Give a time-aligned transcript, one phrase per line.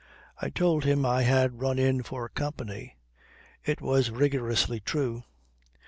[0.41, 2.95] "I told him I had run in for company.
[3.63, 5.25] It was rigorously true."